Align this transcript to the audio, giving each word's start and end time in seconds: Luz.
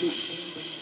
Luz. 0.00 0.77